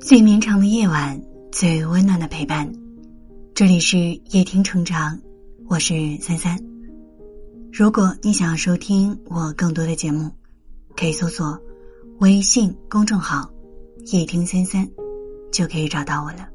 [0.00, 2.72] 最绵长的夜晚，最温暖的陪伴。
[3.52, 5.18] 这里是夜听成长，
[5.66, 6.56] 我是三三。
[7.72, 10.30] 如果你想要收听我更多的节目，
[10.96, 11.60] 可以搜索
[12.20, 13.50] 微信公众号
[14.12, 14.88] “夜听三三”，
[15.50, 16.48] 就可以找到我了。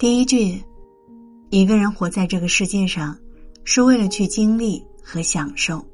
[0.00, 0.58] 第一句，
[1.50, 3.14] 一个人活在这个世界上，
[3.64, 5.84] 是为了去经历和享受，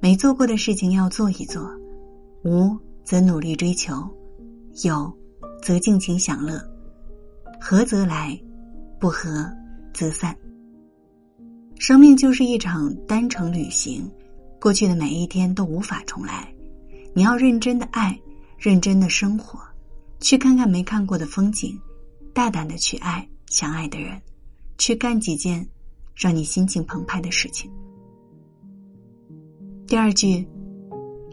[0.00, 1.66] 没做过的事情要做一做，
[2.44, 4.06] 无则努力追求，
[4.84, 5.10] 有
[5.62, 6.62] 则尽情享乐，
[7.58, 8.38] 合则来，
[9.00, 9.50] 不合
[9.94, 10.36] 则散。
[11.78, 14.06] 生命就是一场单程旅行，
[14.60, 16.54] 过去的每一天都无法重来，
[17.14, 18.20] 你要认真的爱，
[18.58, 19.58] 认真的生活，
[20.20, 21.80] 去看看没看过的风景，
[22.34, 23.26] 大胆的去爱。
[23.50, 24.20] 相爱的人，
[24.76, 25.66] 去干几件
[26.14, 27.70] 让你心情澎湃的事情。
[29.86, 30.46] 第二句，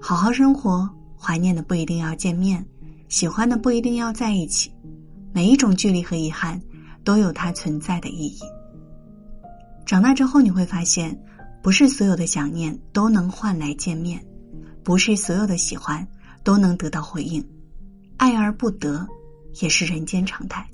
[0.02, 2.66] 好好生活，怀念的不一定要见面，
[3.10, 4.72] 喜欢的不一定要在一起。
[5.34, 6.62] 每一种距离和遗憾，
[7.04, 8.40] 都有它存在的意义。
[9.86, 11.20] 长大之后，你会发现，
[11.62, 14.26] 不是所有的想念都能换来见面，
[14.84, 16.08] 不是所有的喜欢
[16.44, 17.46] 都能得到回应，
[18.16, 19.06] 爱而不得，
[19.62, 20.66] 也是人间常态。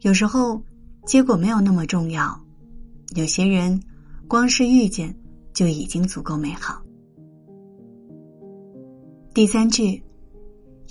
[0.00, 0.62] 有时候，
[1.04, 2.38] 结果没有那么重要。
[3.14, 3.78] 有些人，
[4.26, 5.14] 光是遇见
[5.52, 6.80] 就已经足够美好。
[9.34, 10.02] 第三句，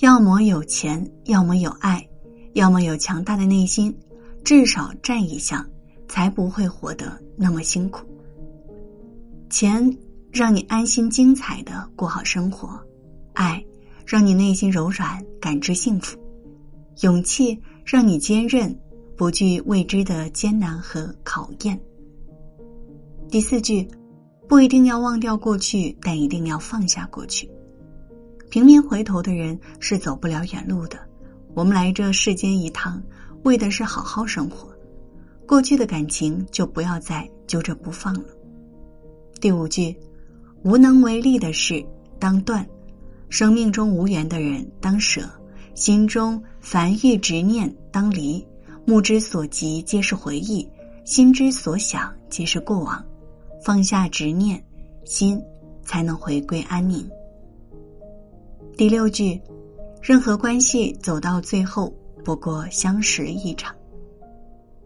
[0.01, 2.07] 要么有钱，要么有爱，
[2.53, 3.95] 要么有强大的内心，
[4.43, 5.67] 至少占一项，
[6.07, 8.05] 才不会活得那么辛苦。
[9.49, 9.97] 钱
[10.31, 12.79] 让你安心精彩的过好生活，
[13.33, 13.63] 爱
[14.05, 16.15] 让你内心柔软感知幸福，
[17.01, 18.79] 勇气让你坚韧。
[19.19, 21.77] 不惧未知的艰难和考验。
[23.29, 23.85] 第四句，
[24.47, 27.51] 不一定要忘掉过去，但一定要放下过去。
[28.49, 30.97] 平民回头的人是走不了远路的。
[31.53, 33.03] 我们来这世间一趟，
[33.43, 34.73] 为的是好好生活。
[35.45, 38.23] 过去的感情就不要再揪着不放了。
[39.41, 39.93] 第五句，
[40.63, 41.85] 无能为力的事
[42.19, 42.65] 当断，
[43.27, 45.29] 生命中无缘的人当舍，
[45.75, 48.47] 心中烦欲执念当离。
[48.89, 50.67] 目之所及皆是回忆，
[51.05, 53.05] 心之所想皆是过往。
[53.63, 54.59] 放下执念，
[55.05, 55.39] 心
[55.83, 57.07] 才能回归安宁。
[58.75, 59.39] 第六句，
[60.01, 61.93] 任何关系走到最后
[62.25, 63.75] 不过相识一场。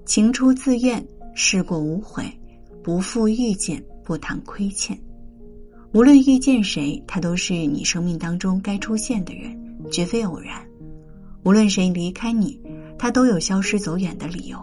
[0.03, 1.01] 情出自愿，
[1.33, 2.25] 事过无悔，
[2.83, 4.99] 不负遇见，不谈亏欠。
[5.93, 9.57] 无论遇见谁，他都是你生命当中该出现的人，
[9.89, 10.61] 绝非偶然。
[11.45, 12.59] 无论谁离开你。
[13.03, 14.57] 他都有消失走远的理由，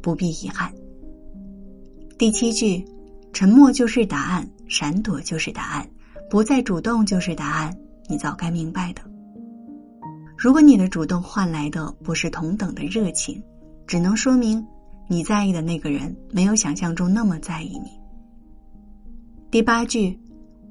[0.00, 0.72] 不必遗憾。
[2.16, 2.82] 第七句，
[3.34, 5.86] 沉默就是答案，闪躲就是答案，
[6.30, 7.76] 不再主动就是答案，
[8.08, 9.02] 你早该明白的。
[10.38, 13.42] 如果你的主动换来的不是同等的热情，
[13.86, 14.66] 只能说明
[15.06, 17.90] 你在意的那个人没有想象中那么在意你。
[19.50, 20.18] 第八句，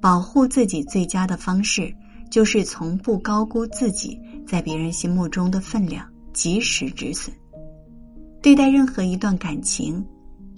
[0.01, 1.93] 保护自己最佳的方式
[2.31, 6.10] 就是从不高估自己在别人心目中的分量。
[6.33, 7.33] 及时止损。
[8.41, 10.03] 对待任何一段感情，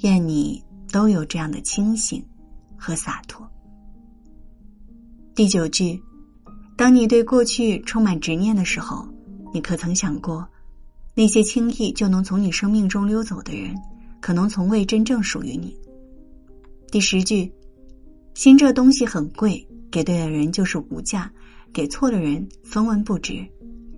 [0.01, 2.23] 愿你都有这样的清醒
[2.77, 3.45] 和洒脱。
[5.35, 6.01] 第九句，
[6.77, 9.07] 当你对过去充满执念的时候，
[9.53, 10.47] 你可曾想过，
[11.15, 13.75] 那些轻易就能从你生命中溜走的人，
[14.21, 15.75] 可能从未真正属于你。
[16.89, 17.51] 第十句，
[18.33, 21.29] 心这东西很贵，给对的人就是无价，
[21.73, 23.45] 给错的人分文不值。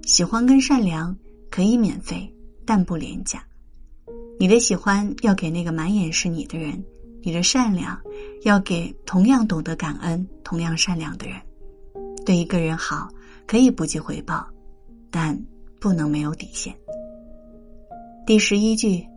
[0.04, 1.16] 喜欢跟善良。
[1.56, 2.30] 可以免费，
[2.66, 3.42] 但不廉价。
[4.38, 6.84] 你的喜欢要给那个满眼是你的人，
[7.24, 7.98] 你的善良
[8.44, 11.42] 要给同样懂得感恩、同样善良的人。
[12.26, 13.08] 对一个人好，
[13.48, 14.46] 可以不计回报，
[15.10, 15.42] 但
[15.80, 16.76] 不能没有底线。
[18.28, 19.08] 第十一句，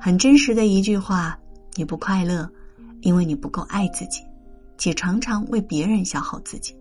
[0.00, 1.38] 很真实的一句话：
[1.74, 2.50] 你不快乐，
[3.02, 4.22] 因为你不够爱自己，
[4.78, 6.74] 且常常为别人消耗自己。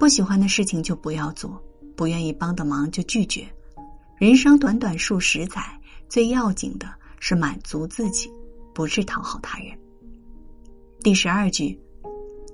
[0.00, 1.62] 不喜欢的事情就不要做，
[1.94, 3.46] 不愿意帮的忙就拒绝。
[4.18, 5.62] 人生短短数十载，
[6.08, 6.88] 最要紧的
[7.20, 8.28] 是满足自己，
[8.74, 9.68] 不是讨好他人。
[11.04, 11.80] 第十二句，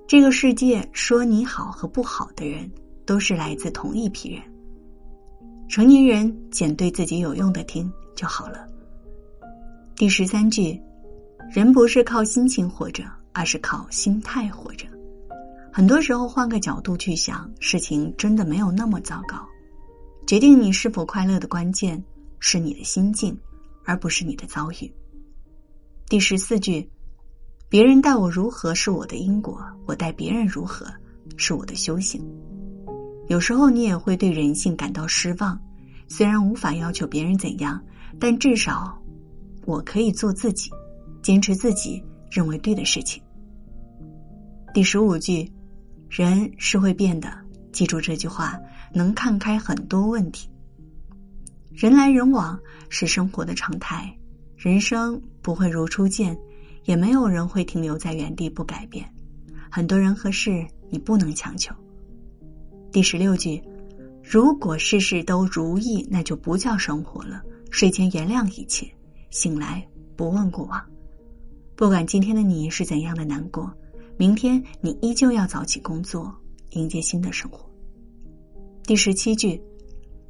[0.06, 2.70] 这个世界说你好和不好的人，
[3.06, 4.42] 都是来自同一批人。
[5.66, 8.68] 成年人捡对自己有用的听就好了。
[9.96, 10.78] 第十三句，
[11.50, 14.86] 人不是靠心情活着，而是靠心态活着。
[15.72, 19.38] 很多时候，换个角度去想，事情真的没有那么糟糕。
[20.26, 22.02] 决定你是否快乐的关键
[22.40, 23.38] 是你的心境，
[23.84, 24.90] 而不是你的遭遇。
[26.08, 26.88] 第十四句，
[27.68, 30.86] 别人待我如何是我的因果，我待别人如何
[31.36, 32.24] 是我的修行。
[33.28, 35.60] 有时候你也会对人性感到失望，
[36.08, 37.78] 虽然无法要求别人怎样，
[38.18, 38.98] 但至少
[39.66, 40.70] 我可以做自己，
[41.22, 43.22] 坚持自己认为对的事情。
[44.72, 45.52] 第十五句，
[46.08, 47.30] 人是会变的，
[47.72, 48.58] 记住这句话。
[48.94, 50.48] 能看开很多问题。
[51.72, 52.58] 人来人往
[52.88, 54.16] 是生活的常态，
[54.56, 56.38] 人生不会如初见，
[56.84, 59.04] 也没有人会停留在原地不改变。
[59.68, 61.74] 很多人和事你不能强求。
[62.92, 63.60] 第十六句，
[64.22, 67.42] 如果事事都如意，那就不叫生活了。
[67.72, 68.88] 睡前原谅一切，
[69.30, 70.80] 醒来不问过往。
[71.74, 73.68] 不管今天的你是怎样的难过，
[74.16, 76.32] 明天你依旧要早起工作，
[76.70, 77.68] 迎接新的生活。
[78.86, 79.58] 第十七句，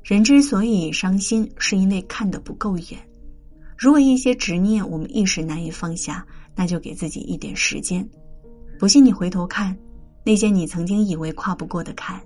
[0.05, 2.87] 人之所以伤心，是因为看得不够远。
[3.77, 6.25] 如果一些执念我们一时难以放下，
[6.55, 8.09] 那就给自己一点时间。
[8.79, 9.77] 不信你回头看，
[10.25, 12.23] 那些你曾经以为跨不过的坎，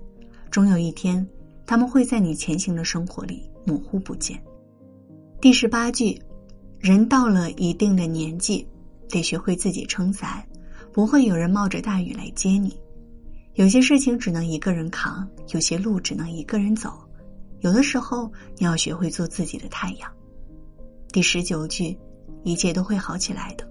[0.51, 1.27] 终有一天，
[1.65, 4.39] 他们会在你前行的生活里模糊不见。
[5.41, 6.21] 第十八句，
[6.77, 8.67] 人到了一定的年纪，
[9.09, 10.47] 得学会自己撑伞，
[10.93, 12.79] 不会有人冒着大雨来接你。
[13.55, 16.93] 有些事情只能一个人扛，有些路只能一个人走。
[17.59, 20.09] 有的时候，你要学会做自己的太阳。
[21.11, 21.97] 第十九句，
[22.43, 23.67] 一切都会好起来的。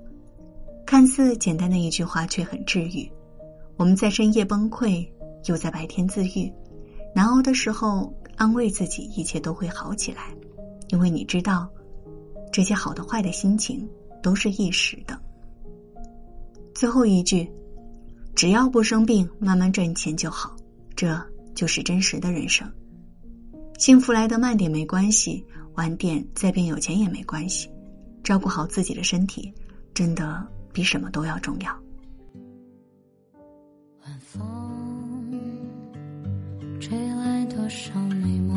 [0.85, 3.11] 看似简单的一句话，却很治愈。
[3.77, 5.09] 我们在深夜崩溃，
[5.47, 6.53] 又在白天自愈。
[7.15, 10.35] 难熬的时候，安慰自己，一切都会好起来。
[10.89, 11.67] 因为你知道，
[12.53, 13.89] 这些好的坏的心情
[14.23, 15.19] 都是一时的。
[16.75, 17.51] 最后一句。
[18.39, 20.55] 只要不生病，慢慢赚钱就好，
[20.95, 21.21] 这
[21.57, 22.73] 就是真实的人生。
[23.79, 25.45] 幸福来得慢点没关系，
[25.75, 27.69] 晚点再变有钱也没关系。
[28.23, 29.53] 照顾好自己的身体，
[29.93, 31.77] 真的比什么都要重要。
[34.05, 34.41] 晚风
[36.79, 38.57] 吹来多少美梦，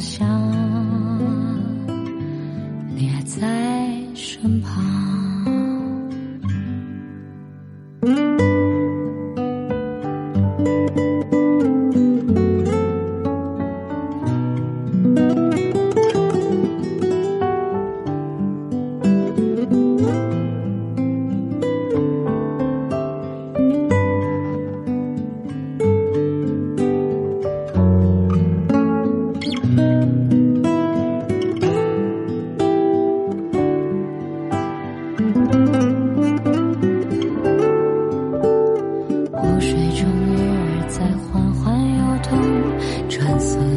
[0.00, 0.39] 想，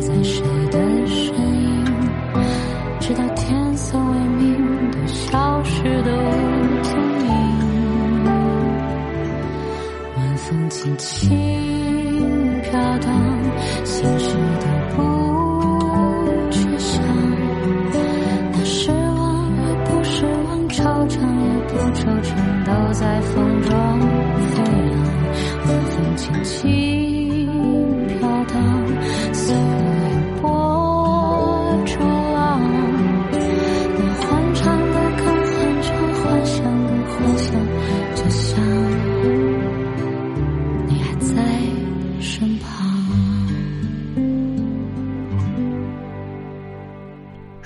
[0.05, 1.33] 在谁的身
[1.63, 1.86] 影
[3.00, 8.25] 直到天色微明都消失的无踪影
[10.17, 13.39] 晚风轻轻飘荡
[13.86, 17.01] 心事都不去想
[18.51, 23.52] 那失望也不失望惆怅也不惆怅都在风